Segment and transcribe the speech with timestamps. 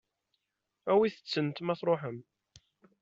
[0.91, 2.17] Awit-tent ma tṛuḥem.